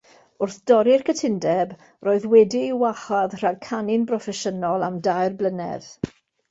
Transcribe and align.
Wrth 0.43 0.55
dorri'r 0.69 1.03
cytundeb, 1.09 1.75
roedd 2.07 2.25
wedi 2.33 2.63
ei 2.63 2.73
wahardd 2.85 3.39
rhag 3.43 3.63
canu'n 3.69 4.09
broffesiynol 4.13 4.89
am 4.91 5.01
dair 5.11 5.41
blynedd. 5.43 5.93